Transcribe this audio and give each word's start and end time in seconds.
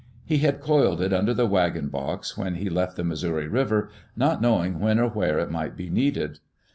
He 0.25 0.39
had 0.39 0.61
coiled 0.61 0.99
it 0.99 1.13
under 1.13 1.31
the 1.31 1.45
wagon 1.45 1.89
box 1.89 2.35
when 2.35 2.55
he 2.55 2.71
left 2.71 2.95
the 2.97 3.03
Missouri 3.03 3.47
River, 3.47 3.91
not 4.15 4.41
knowing 4.41 4.79
when 4.79 4.97
or 4.97 5.09
where 5.09 5.37
it 5.37 5.51
might 5.51 5.77
be 5.77 5.91
needed. 5.91 6.39